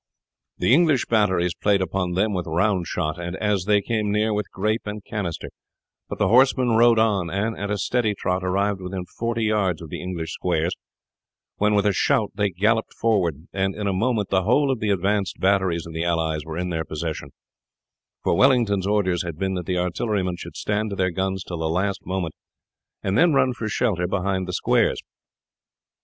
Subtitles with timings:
[0.57, 4.49] The English batteries played upon them with round shot, and, as they came near, with
[4.51, 5.49] grape and canister;
[6.09, 9.89] but the horsemen rode on, and at a steady trot arrived within forty yards of
[9.89, 10.73] the English squares,
[11.57, 14.89] when with a shout they galloped forward, and in a moment the whole of the
[14.89, 17.29] advanced batteries of the allies were in their possession;
[18.23, 21.69] for Wellington's orders had been that the artillerymen should stand to their guns till the
[21.69, 22.33] last moment,
[23.03, 24.99] and then run for shelter behind the squares.